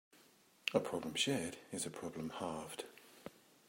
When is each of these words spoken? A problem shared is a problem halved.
A 0.73 0.79
problem 0.79 1.13
shared 1.13 1.57
is 1.71 1.85
a 1.85 1.91
problem 1.91 2.31
halved. 2.31 2.85